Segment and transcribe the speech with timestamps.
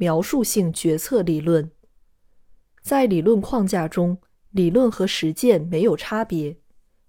[0.00, 1.70] 描述性决策理论。
[2.80, 4.16] 在理论框架中，
[4.50, 6.56] 理论和实践没有差别；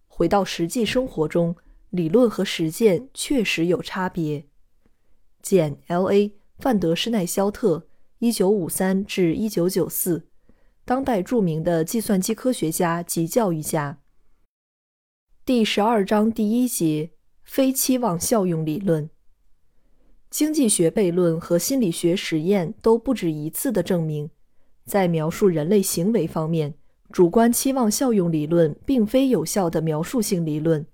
[0.09, 1.55] 回到实际生活中，
[1.91, 4.45] 理论和实践确实有差别。
[5.41, 6.35] 简 ·L.A.
[6.59, 7.87] 范德施奈肖特
[8.19, 10.27] （一九五三至一九九四），
[10.83, 13.99] 当代著名的计算机科学家及教育家。
[15.45, 17.11] 第十二章第一节
[17.45, 19.09] 非期望效用理论。
[20.31, 24.29] 经济学悖论和心理学实验都不止一次地证明，
[24.85, 26.73] 在描述人类行为方面，
[27.11, 30.85] 主观期望效用理论并非有效的描述性理论。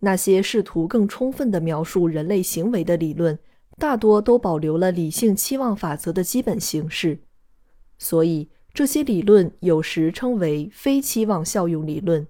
[0.00, 3.38] 那些试图更充分地描述人类行为的理论，
[3.78, 7.20] 大多都保留了理性期望法则的基本形式。
[7.96, 12.26] 所以，这些理论有时称为非期望效用理论，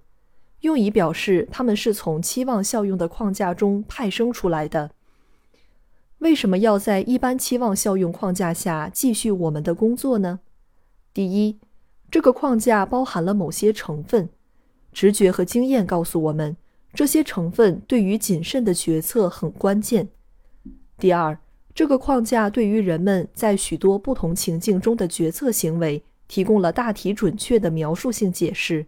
[0.61, 4.93] 用以表示它们是从期望效用的框架中派生出来的。
[6.27, 10.41] 为什么要在一般期望效用框架下继续我们的工作呢？
[11.15, 11.61] 第一，
[12.11, 14.29] 这个框架包含了某些成分，
[14.93, 16.57] 直觉和经验告诉我们，
[16.93, 20.09] 这些成分对于谨慎的决策很关键。
[20.99, 21.39] 第二，
[21.73, 28.87] 这个框架对于人们在许多不同情境中的决策行为提供了大体准确的描述性解释。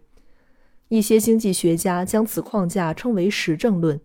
[0.89, 4.01] 一些经济学家将此框架称为实证论，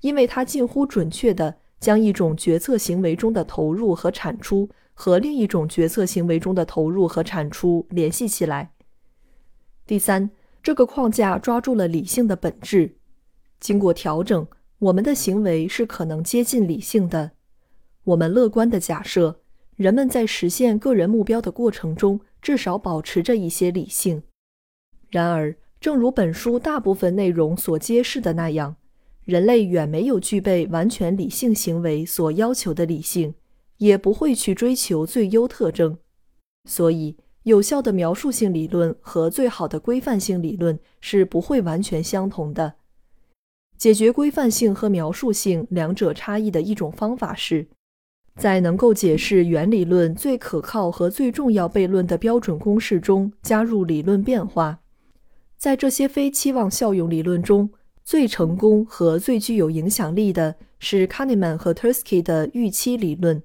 [0.00, 1.56] 因为它近乎准确的。
[1.80, 8.72] 将一种决策行为中的投入和产出和另一种决策行为中的投入和产出联系起来。
[9.86, 10.30] 第三，
[10.62, 12.96] 这个框架抓住了理性的本质。
[13.58, 14.46] 经过调整，
[14.78, 17.32] 我们的行为是可能接近理性的。
[18.04, 19.40] 我们乐观的假设，
[19.76, 24.22] 人们在实现个人目标的过程中至少保持着一些理性。
[25.08, 28.76] 然而，正如本书大部分内容所揭示的那样。
[29.30, 33.32] 人类远没有具备完全理性行为所要求的理性，
[33.76, 35.96] 也不会去追求最优特征。
[36.68, 42.74] 所以，有效的描述性理论和最好的规范性理论是不会完全相同的。
[43.78, 47.68] 解决规范性和描述性两者差异的一种方法是，
[48.34, 54.80] 在能够解释原理论最可靠和最重要悖论的标准公式中加入理论变化。
[55.56, 57.70] 在这些非期望效用理论中。
[58.10, 63.40] 最成功和最具有影响力的是 Kahneman 和 Tversky 的预期理论。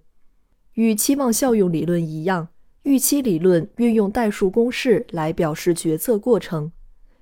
[0.73, 2.47] 与期望效用理论一样，
[2.81, 6.71] 预期理论运用代数公式来表示决策过程。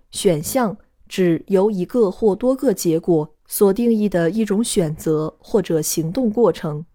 [0.09, 0.77] 选项
[1.09, 6.85] 指由一个或多个结果所定义的一种选择或者行动过程，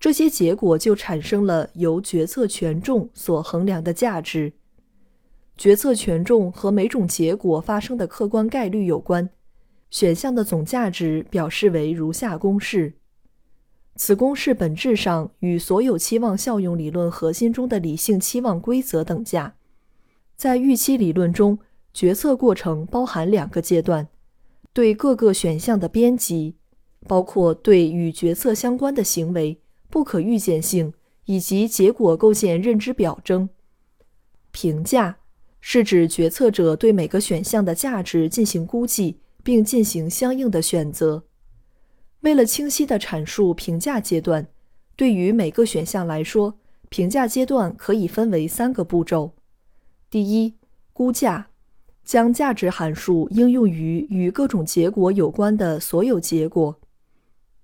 [0.00, 4.54] 这些结果就产生了由决策权重所衡量的价值。
[5.56, 9.30] 决策权重和每种结果发生的客观概率有关。
[9.90, 12.94] 选项的总价值表示为如下公式。
[13.96, 19.56] 此公式本质上与所有期望效用理论核心中的理性期望规则等价。
[20.36, 21.58] 在预期理论中，
[21.92, 24.06] 决策过程包含两个阶段：
[24.72, 26.54] 对各个选项的编辑，
[27.08, 29.60] 包括对与决策相关的行为、
[29.90, 30.92] 不可预见性
[31.24, 33.48] 以及结果构建认知表征；
[34.52, 35.18] 评价
[35.60, 39.18] 是指决策者对每个选项的价值进行估计。
[39.48, 41.24] 并进行相应的选择。
[42.20, 44.46] 为了清晰地阐述评价阶段，
[44.94, 46.58] 对于每个选项来说，
[46.90, 49.32] 评价阶段可以分为三个步骤：
[50.10, 50.52] 第一，
[50.92, 51.48] 估价，
[52.04, 56.74] 将价值函数应用于与各种结果有关的所有结果；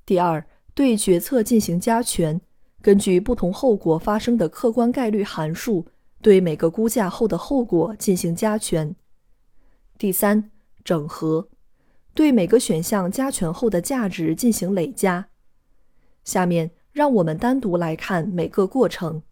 [0.06, 0.42] 第二，
[0.72, 2.41] 对决策进行加权，
[2.81, 5.84] 根据不同后果发生的客观概率函数，
[6.22, 8.95] 对每个估价后的后果进行加权；
[9.98, 10.51] 第三，
[10.83, 11.47] 整合。
[12.15, 15.28] 对每个选项加权后的价值进行累加。
[16.25, 19.22] 下面让我们单独来看每个过程。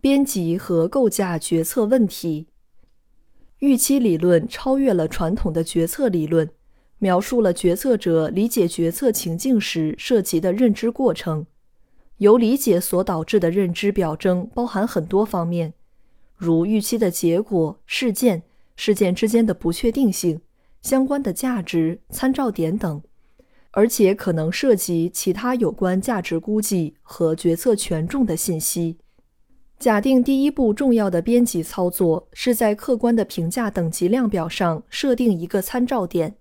[0.00, 2.48] 编辑和构架决策问题。
[3.60, 6.50] 预期理论超越了传统的决策理论，
[6.98, 11.46] 描述了决策者理解决策情境时涉及的认知过程。
[12.18, 15.74] 由理解所导致的认知表征包含很多方面，
[16.36, 18.42] 如预期的结果、事件、
[18.74, 20.40] 事件之间的不确定性。
[20.82, 23.02] 相关的价值、参照点等，
[23.70, 28.98] 而且可能涉及其他有关价值估计和决策权重的信息。
[29.78, 36.36] 假定第一步重要的编辑操作是在客观的评价等级量表上设定一个参照点。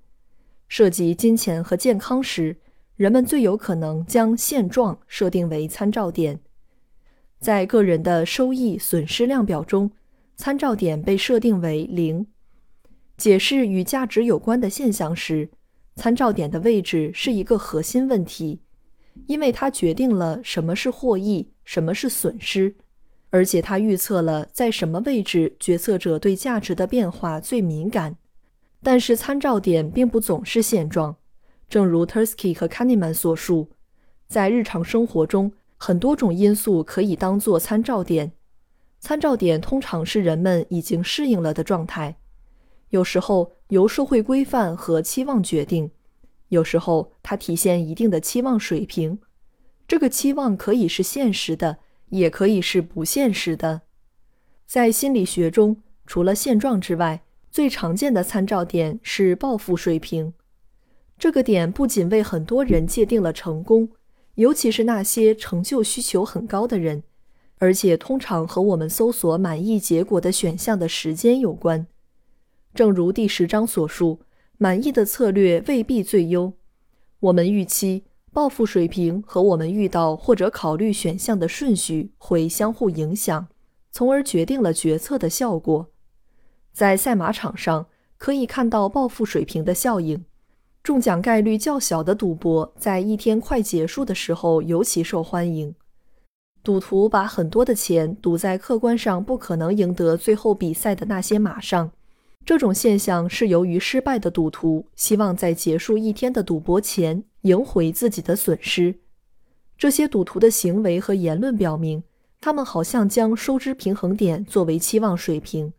[0.68, 2.58] 涉及金钱和健康时，
[2.96, 6.40] 人们最有可能将现状设定为参照点。
[7.40, 9.92] 在个人的收益损失量表中，
[10.36, 12.28] 参照点被设定为零。
[13.22, 15.48] 解释与价值有关的现象时，
[15.96, 18.64] 参照点的位置是一个核心问题，
[19.28, 22.76] 因为它决定了什么是获益，什么是损失，
[23.30, 28.16] 而且它预测了在什么位置决策者对价值的变化最敏感。
[28.82, 31.16] 但是，参照点并不总是现状，
[31.70, 33.70] 正如 Tursky 和 Kahneman 所述，
[34.28, 38.32] 在日常生活中，很多种因素可以当做参照点。
[39.00, 42.18] 参照点通常是人们已经适应了的状态。
[42.92, 45.92] 有时候由社会规范和期望决定，
[46.50, 49.20] 有时候它体现一定的期望水平。
[49.88, 51.80] 这个期望可以是现实的，
[52.10, 53.82] 也可以是不现实的。
[54.68, 60.34] 在心理学中，除了现状之外，最常见的参照点是报复水平。
[61.18, 63.90] 这个点不仅为很多人界定了成功，
[64.36, 67.04] 尤其是那些成就需求很高的人，
[67.58, 71.88] 而且通常和我们搜索满意结果的选项的时间有关。
[72.74, 74.22] 正如第十章所述，
[74.58, 76.54] 满意的策略未必最优。
[77.20, 83.48] 我们预期报复水平和我们遇到或者考虑选项的顺序会相互影响，
[83.92, 85.90] 从而决定了决策的效果。
[86.72, 87.88] 在赛马场上，
[88.18, 90.24] 可以看到报复水平的效应。
[90.82, 95.76] 中奖概率较小的赌博在一天快结束的时候尤其受欢迎。
[96.64, 101.92] 赌徒把很多的钱赌在客观上不可能赢得最后比赛的那些马上。
[102.44, 108.96] 这种现象是由于失败的赌徒希望在结束一天的赌博前赢回自己的损失。
[109.78, 112.04] 这些赌徒的行为和言论表明，
[112.40, 115.74] 他们好像将收支平衡点作为期望水平。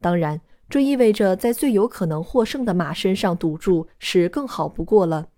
[0.00, 5.28] 当然，这意味着在最有可能获胜的马身上赌注是更好不过了。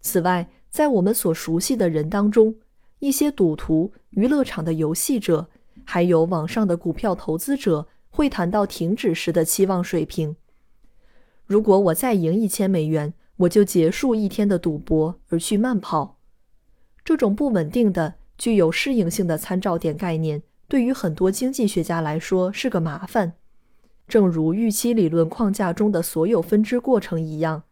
[0.00, 2.54] 此外，在我们所熟悉的人当中，
[2.98, 5.48] 一些赌徒、娱乐场的游戏者，
[5.84, 7.86] 还有网上的股票投资者。
[8.18, 10.34] 会谈到停止时的期望水平。
[11.46, 16.18] 如果我再赢一千美元，我就结束一天的赌博而去慢跑。
[17.04, 23.34] 这种不稳定的、具有适应性的参照点概念，对于很多经济学家来说是个麻烦。
[24.08, 27.62] 正如预期理论框架中的所有分支过程一样，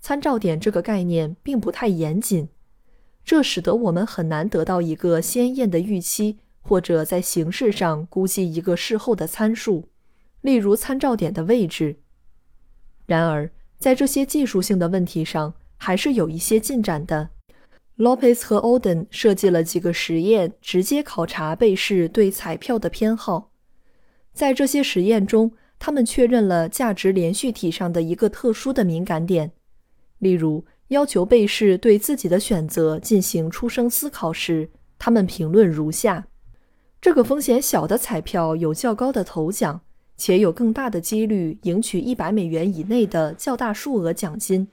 [0.00, 2.48] 参照点这个概念并不太严谨，
[3.24, 9.90] 这使得我们很难得到一个鲜艳的预期，或者在形式上估计一个事后的参数。
[10.42, 11.96] 例如参照点的位置。
[13.06, 17.30] 然而，在这些技术性的问题上，还是有一些进展的。
[17.98, 23.50] Lopez 和 Oden 设计了几个实验，直接考察被试对彩票的偏好。
[24.32, 29.52] 在这些实验中，他们确认了价值连续体上的一个特殊的敏感点。
[30.18, 36.26] 例如，要求被试对自己的选择进行出生思考时，他们评论如下：
[37.00, 39.82] 这个风险小的彩票有较高的头奖。
[40.22, 44.68] 且有更大的几率赢取一百美元以内的较大数额奖金。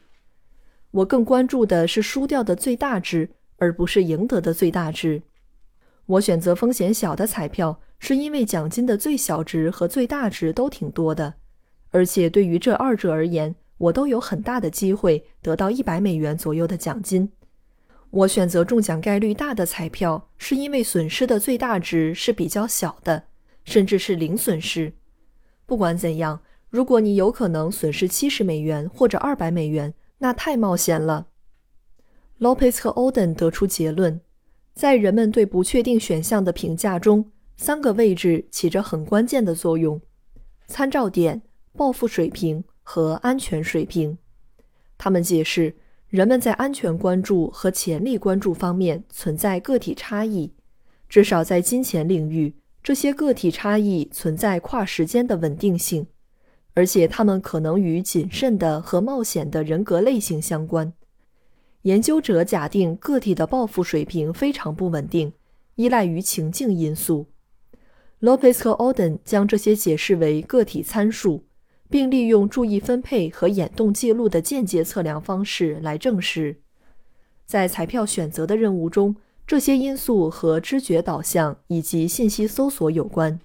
[0.92, 5.24] 我更关注的是输掉的最大值，而不是赢得的最大值。
[6.06, 11.34] 我选择风险小的彩票，是因为奖金的最小值和最大值都挺多的，
[11.90, 17.32] 而且对于这二者而言，我都有很大的机会得到一百美元左右的奖金。
[18.12, 23.24] 我选择中奖概率大的彩票，是因为损失的最大值是比较小的，
[23.64, 24.94] 甚至是零损失。
[25.70, 31.28] 不管怎样，如果你有可能损失七十美元或者二百美元，那太冒险了。
[32.40, 34.20] Lopez 和 Oden 得出结论，
[34.74, 40.02] 在人们对不确定选项的评价中，三个位置起着很关键的作用：
[40.66, 41.44] 参照点、
[41.78, 44.18] 报复水平和安全水平。
[44.98, 45.76] 他们解释，
[46.08, 50.52] 人们在安全关注和潜力关注方面存在个体差异，
[51.08, 52.56] 至少在金钱领域。
[52.82, 56.08] 这些个体差异存在跨时间的稳定性，
[56.74, 60.94] 而且它们可能与谨慎的和冒险的人格类型相关。
[61.84, 65.34] 研究者假定个体的报复水平非常不稳定，
[65.76, 67.28] 依赖于情境因素。
[68.22, 71.46] Lopez 和 Oden 将这些解释为个体参数，
[71.90, 76.58] 并利用注意分配和眼动记录的间接测量方式来证实，
[77.46, 79.16] 在彩票选择的任务中。
[79.50, 83.40] 这些因素和知觉导向以及信息搜索有关。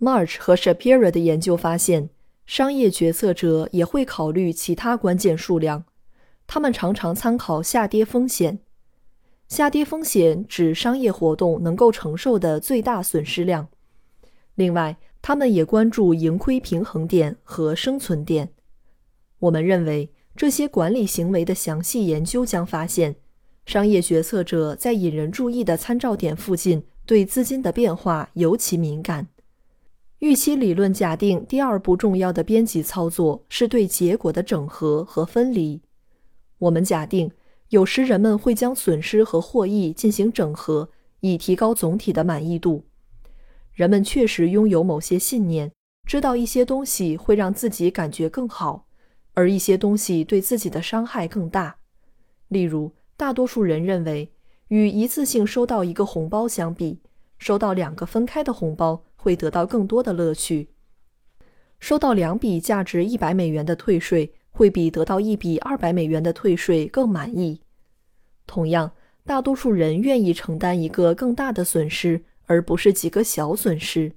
[0.00, 2.10] March 和 Shapiro 的研究发现，
[2.44, 5.84] 商业决策者也会考虑其他关键数量。
[6.48, 8.58] 他们常常参考下跌风险。
[9.46, 13.68] 下跌风险指商业活动能够承受的最大损失量。
[14.56, 18.48] 另外，他们也关注盈亏平衡点和生存点。
[19.38, 23.14] 我们认为，这些管理行为的详细研究将发现，
[23.68, 29.28] 商业决策者在引人注意的参照点附近对资金的变化尤其敏感。
[30.20, 35.82] 预期理论假定第二步重要的编辑操作是对结果的整合和分离。
[36.60, 37.30] 我们假定，
[37.68, 40.88] 有时人们会将损失和获益进行整合，
[41.20, 42.86] 以提高总体的满意度。
[43.74, 45.70] 人们确实拥有某些信念，
[46.06, 48.86] 知道一些东西会让自己感觉更好，
[49.34, 51.76] 而一些东西对自己的伤害更大。
[52.48, 54.32] 例如，大多数人认为，
[54.68, 57.00] 与一次性收到一个红包相比，
[57.36, 60.70] 收到两个分开的红包会得到更多的乐趣。
[61.78, 67.60] 收到两笔价值一百美元的退税，会比得到一笔二百美元的退税更满意。
[68.46, 68.92] 同样，
[69.26, 72.24] 大多数人愿意承担一个更大的损失。
[72.50, 74.12] 而不是几个小损失。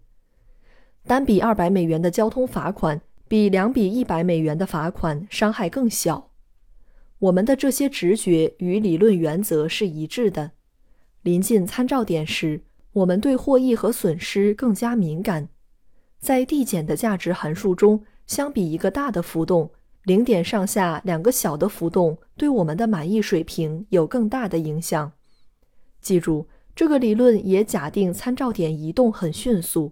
[1.05, 6.30] 单笔二百美元的交通罚款比两笔一百美元的罚款伤害更小。
[7.21, 10.51] 我们的这些直觉与理论原则是一致的。
[11.21, 12.61] 临近参照点时，
[12.93, 15.49] 我们对获益和损失更加敏感。
[16.19, 19.71] 在递减的价值函数中，相比一个大的浮动，
[20.03, 25.11] 零点上下两个小的浮动对我们的满意水平有更大的影响。
[26.01, 26.47] 记住。
[26.73, 29.91] 这个理论也假定参照点移动很迅速，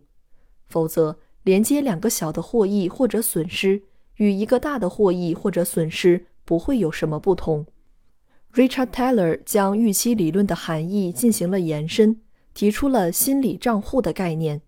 [0.69, 3.83] 否则连接两个小的获益或者损失
[4.15, 7.67] 与一个大的获益或者损失不会有什么不同。
[8.55, 12.21] Richard Taylor 将预期理论的含义进行了延伸，
[12.55, 14.63] 提出了心理账户的概念，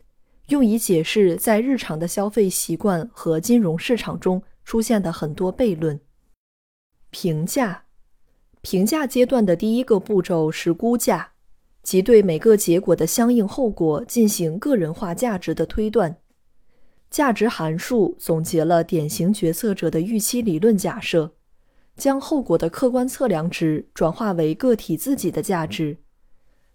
[0.49, 5.99] 用以解释在日常的消费习惯和金融市场中出现的很多悖论。
[7.09, 7.85] 评价，
[8.61, 11.29] 评价阶段的第一个步骤是估价。
[11.81, 16.17] 即对每个结果的相应后果进行个人化价值的推断。
[17.09, 21.33] 价值函数总结了典型决策者的预期理论假设，
[22.01, 25.97] 将后果的客观测量值转化为个体自己的价值。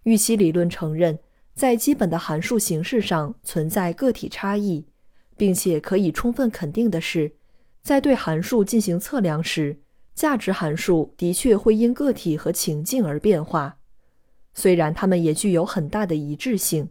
[0.04, 1.18] 预期理论承认，
[1.52, 4.87] 在基本的函数形式上存在个体差异，
[5.37, 7.33] 并且可以充分肯定的是，
[7.83, 9.80] 在对函数进行测量时，
[10.14, 13.78] 价值函数的确会因个体和情境而变化。
[14.54, 16.88] 虽然它们也具有很大的一致性，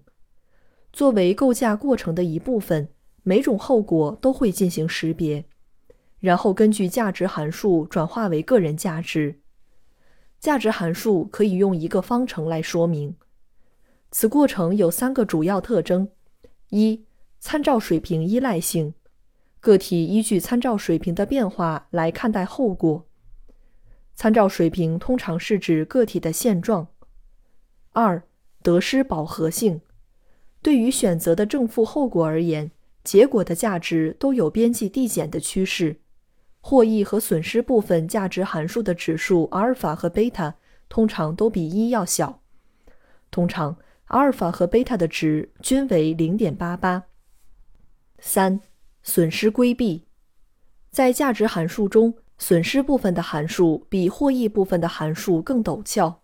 [0.91, 2.89] 作为构架过程的一部分，
[3.23, 5.45] 每种后果都会进行识别，
[6.25, 9.41] 然后根据价值函数转化为个人价值。
[10.39, 13.15] 价值函数可以用一个方程来说明。
[14.09, 16.09] 此过程有三个主要特征：
[16.69, 17.05] 一、
[17.39, 18.95] 参照水平依赖性，
[19.59, 23.05] 个体依据参照水平的变化来看待后果。
[24.15, 26.87] 参照水平通常是指个体的现状。
[27.91, 28.23] 二、
[28.63, 29.79] 得失饱和性，
[30.63, 32.71] 对于选择的正负后果而言，
[33.03, 35.97] 结果的价值都有边际递减的趋势。
[36.67, 40.55] 获益和损失部分价值函数的指数阿尔法和贝塔
[40.89, 42.41] 通常都比一要小，
[43.29, 47.03] 通常阿尔法和贝塔的值均为零点八八。
[48.17, 48.59] 三、
[49.03, 50.07] 损失规避，
[50.89, 56.23] 在价值函数中，损失部分的函数比获益部分的函数更陡峭。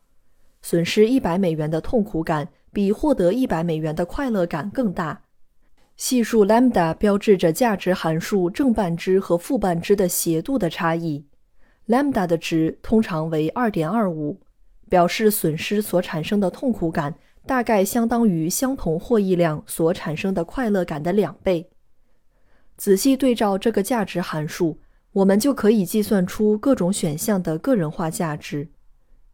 [0.63, 5.21] 损失一百美元的痛苦感比获得一百美元的快乐感更大。
[6.03, 11.24] 系数 lambda 标志着价值函数正半支和负半支的斜度的差异。
[11.88, 14.39] lambda 的值通常为二点二五，
[14.89, 17.13] 表示损失所产生的痛苦感
[17.46, 21.70] 大概相当于相同获益量所产生的快乐感的两倍。
[22.75, 24.79] 仔细对照这个价值函数，
[25.13, 28.67] 我们就可以计算出各种选项的个人化价值。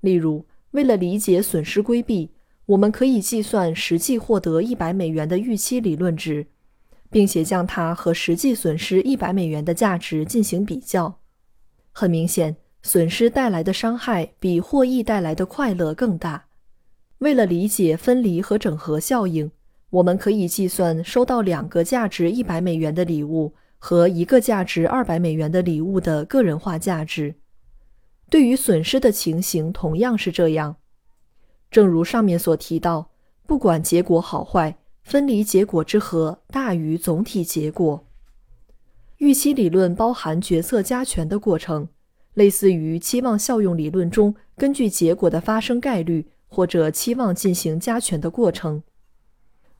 [0.01, 2.31] 例如，为了理解损失规避，
[2.65, 6.45] 我们可以计算实际获得一百美元的预期理论值，
[7.09, 11.19] 并且将它和实际损失一百美元的价值进行比较。
[11.91, 16.45] 很明显，损失带来的伤害比获益带来的快乐更大。
[17.19, 19.51] 为了理解分离和整合效应，
[19.89, 27.35] 我们可以计算收到两个价值一百美元的礼物和一个价值二百美元的礼物的个人化价值。
[28.29, 30.75] 对于损失的情形同样是这样。
[31.71, 33.09] 正如上面所提到，
[33.47, 38.05] 不管结果好坏，分离结果之和大于总体结果。
[39.19, 41.87] 预期理论包含决策加权的过程，
[42.33, 48.83] 类似于期望效用理论中根据结果的发生概率或者期望进行加权的过程。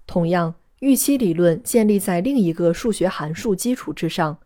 [0.05, 4.37] 同样，预期理论建立在另一个数学函数基础之上，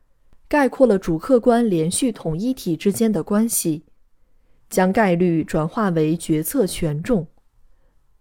[0.48, 3.84] 概括了主客观连续统一体之间的关系。
[4.68, 7.28] 将概率转化为决策权重。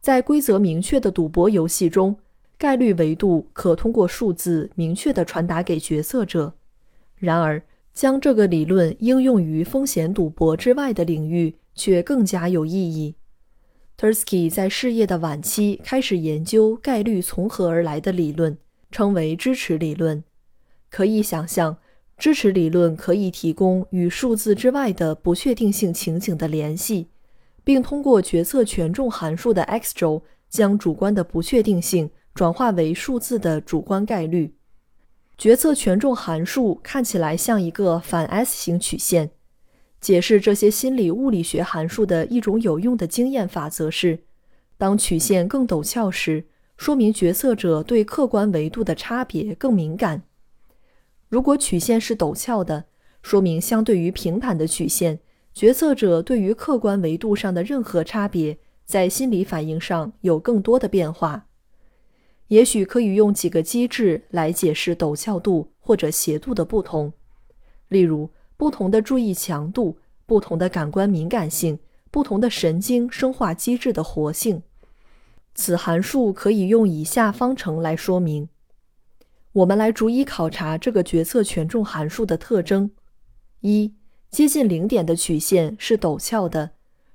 [0.02, 2.18] 在规则明确的赌博游戏中，
[2.60, 6.52] 概率维度可通过数字明确地传达给决策者。
[7.16, 7.62] 然而，
[7.94, 13.14] 将这个理论应用于风险赌博之外的领域却更加有意义。
[13.96, 18.58] Tursky 在事业的晚期开始研究概率从何而来的理论，
[18.90, 20.22] 称为支持理论。
[20.90, 21.78] 可以想象，
[22.18, 27.08] 支持理论可以提供与数字之外的不确定性情景的联系。
[27.64, 34.54] 并通过决策权重函数的 x 轴，将主观的不确定性转化为数字的主观概率。
[35.37, 39.30] 决策权重函数看起来像一个反 S 型曲线。
[40.00, 44.20] 解释这些心理物理学函数的一种有用的经验法则是：
[44.78, 46.46] 当曲线更陡峭时，
[46.76, 50.20] 说明决策者对客观维度的差别更敏感；
[51.28, 52.84] 如果曲线是陡峭的，
[53.22, 55.20] 说明相对于平坦的曲线。
[55.52, 58.56] 决策者对于客观维度上的任何差别，
[58.87, 61.46] 在心理反应上有更多的变化。
[62.50, 67.12] 也许可以用几个机制来解释陡峭度或者斜度的不同，
[67.88, 71.78] 例如不同的注意强度、不同的感官敏感性、
[72.11, 74.62] 不同的神经生化机制的活性。
[75.54, 78.49] 此函数可以用以下方程来说明。
[79.52, 82.90] 我们来逐一考察这个决策权重函数的特征：
[83.61, 83.95] 一。
[84.28, 86.71] 接近零点的曲线是陡峭的，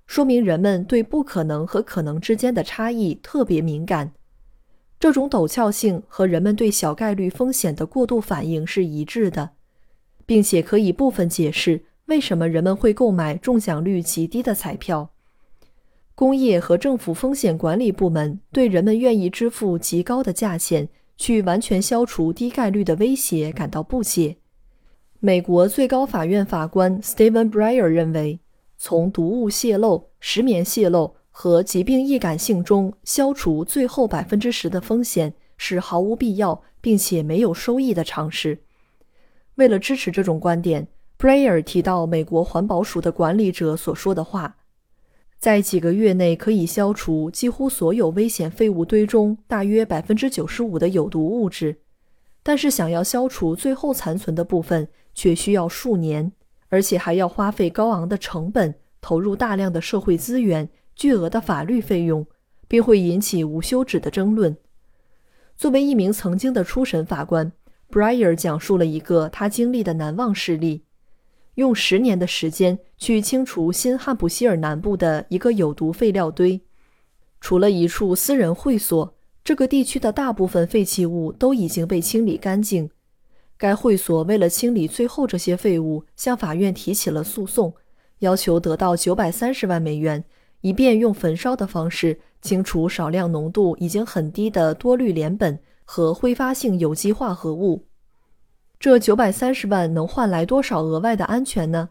[0.05, 4.13] 说明人们对不可能和可能之间的差异特别敏感。
[5.05, 9.51] 这种陡峭性和人们对小概率风险的过度反应是一致的，
[10.25, 15.11] 并且可以部分解释为什么人们会购买中奖率极低的彩票。
[16.15, 24.37] 工业和政府风险管理部门对人们愿意支付极高的价钱去完全消除低概率的威胁感到不解。
[25.19, 28.39] 美国最高法院法官 Stephen Breyer 认为，
[28.75, 38.59] 从毒物泄漏、石棉泄漏和疾病易感性中消除最后百分之十的风险是毫无必要并且没有收益的尝试。
[39.55, 40.87] 为了支持这种观点
[41.19, 44.55] ，Breyer 提到美国环保署的管理者所说的话
[45.37, 51.81] ：“在几个月内可以消除几乎所有危险废物堆中大约百分之九十五的有毒物质，
[52.41, 56.33] 但是想要消除最后残存的部分。”却需要数年，
[56.67, 62.25] 而且还要花费高昂的成本，投入大量的社会资源、巨额的法律费用，
[62.67, 64.57] 并会引起无休止的争论。
[65.57, 67.51] 作为一名曾经的初审法官
[67.91, 70.83] ，Breyer 讲述了一个他经历的难忘事例：
[71.55, 76.61] 用十年的时间去清除新汉普希尔南部的一个有毒废料堆，
[77.39, 82.89] 除了一处私人会所，这个地区的大部分废弃物都已经被清理干净。
[83.57, 87.73] 该会所为了清理最后这些废物，向法院提起了诉讼，
[88.19, 90.25] 要求得到九百三十万美元，
[90.65, 97.85] 以便用焚烧的方式清除少量浓度已经很低的多氯联苯和挥发性有机化合物。
[98.79, 101.89] 这九百三十万能换来多少额外的安全呢？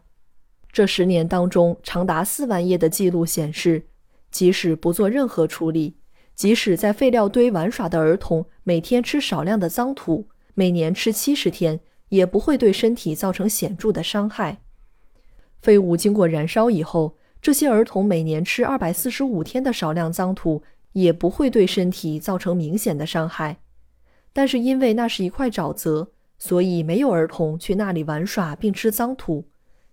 [0.73, 3.87] 这十年当中，长达四万页的记录显示，
[4.29, 5.95] 即使不做任何处理，
[6.35, 10.27] 即使在废料堆玩耍的儿童每天吃少量的脏土。
[10.53, 14.57] 每年吃七十天也不会对身体造成显著的伤害。
[15.61, 23.57] 废物经过燃烧以后，这些儿童每年吃二百四十五天的少量脏土也不会对身体造成明显的伤害。
[24.33, 29.47] 但是因为那是一块沼泽，所以没有儿童去那里玩耍并吃脏土。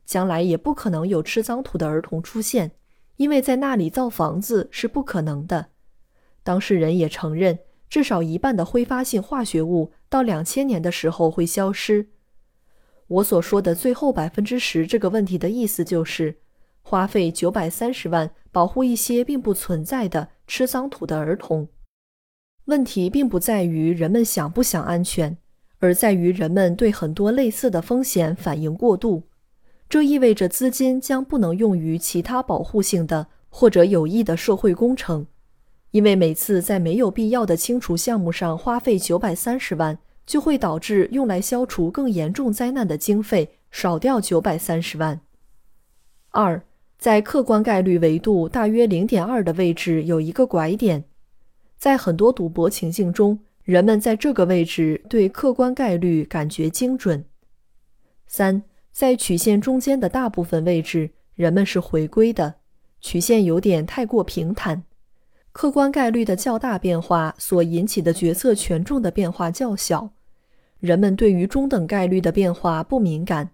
[0.07, 2.71] 将来也不可能有吃脏土的儿童出现，
[3.17, 5.67] 因为在那里造房子是不可能的。
[6.43, 7.59] 当事人也承认。
[7.91, 12.09] 至少一半的挥发性化学物到两千年的时候会消失。
[13.09, 16.38] 我所说的最后百分之十这个问题的意思就是，
[16.83, 21.68] 花费九百三十万保护一些并不存在的吃脏土的儿童。
[22.66, 25.37] 问题并不在于人们想不想安全，
[25.79, 29.25] 而在于人们对很多类似的风险反应过度。
[29.88, 35.27] 这意味着资金将不能用于其他保护性的或者有益的社会工程。
[35.90, 45.21] 因为每次在没有必要的清除项目上花费九百三十万，就会导致用来消除更严重灾难的经费少掉九百三十万。
[46.31, 46.62] 二，
[47.03, 51.03] 在客观概率维度大约零点二的位置有一个拐点，
[51.77, 57.25] 在很多赌博情境中，人们在这个位置对客观概率感觉精准。
[58.29, 58.62] 三，
[58.93, 62.55] 在曲线中间的大部分位置，人们是回归的，
[63.01, 64.85] 曲线有点太过平坦。
[65.51, 70.11] 客观概率的较大变化所引起的决策权重的变化较小，
[70.79, 73.51] 人们对于中等概率的变化不敏感。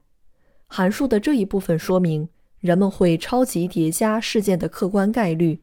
[0.67, 2.29] 函数的这一部分说明，
[2.61, 5.63] 人们会超级叠加事件的客观概率，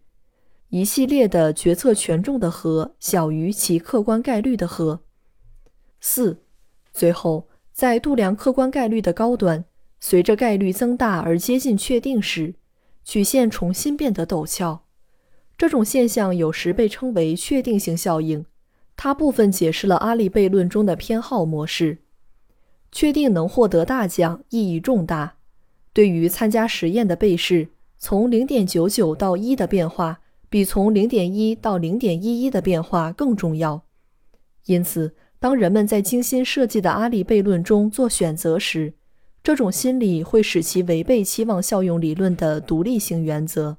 [0.70, 5.02] 一系列的决策权重的和小于其客观概率的和。
[6.00, 6.42] 四，
[6.94, 9.66] 最后，在度量客观概率的高端，
[10.00, 12.56] 随着概率增大而接近确定时，
[13.04, 14.86] 曲线重新变得陡峭。
[15.58, 18.46] 这种现象有时被称为确定性效应，
[18.96, 22.00] 它部分解释了阿里悖论中的偏好模式。
[22.92, 25.35] 确定能获得大奖意义重大。
[25.96, 33.82] 对于参加实验的被试，从零点九九到一的变化，比从零点一到零点一一的变化更重要。
[34.66, 38.94] 因此，当人们在精心设计的阿里悖论中做选择时，
[39.42, 43.78] 这种心理会使其违背期望效用理论的独立性原则。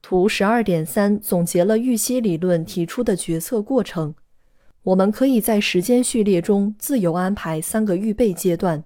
[0.00, 4.14] 图十二点三总结了预期理论提出的决策过程。
[4.84, 8.84] 我们可以在时间序列中自由安排三个预备阶段。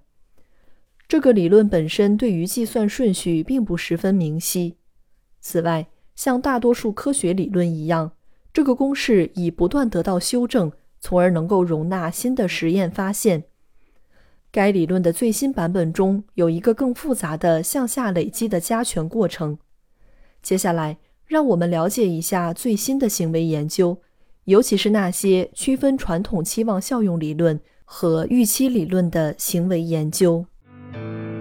[1.07, 4.77] 这个理论本身对于计算顺序并不十分明晰。
[5.41, 8.13] 此外，像大多数科学理论一样，
[8.53, 13.45] 这个公式已不断得到修正，从而能够容纳新的实验发现。
[14.51, 19.59] 该理论的最新版本中有一个更复杂的向下累积的加权过程。
[20.41, 23.99] 接下来，让我们了解一下最新的行为研究，
[24.45, 30.47] 尤其是那些区分传统期望效用理论和预期理论的行为研究。
[30.95, 31.34] Thank you.